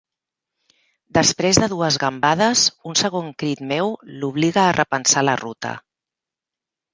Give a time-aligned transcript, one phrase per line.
[1.17, 2.63] Després de dues gambades,
[2.93, 3.93] un segon crit meu
[4.23, 5.77] l'obliga a repensar la ruta.